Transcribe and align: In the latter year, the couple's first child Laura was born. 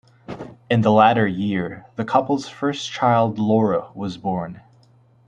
In 0.67 0.81
the 0.81 0.89
latter 0.89 1.27
year, 1.27 1.85
the 1.95 2.03
couple's 2.03 2.47
first 2.49 2.89
child 2.91 3.37
Laura 3.37 3.89
was 3.93 4.17
born. 4.17 4.61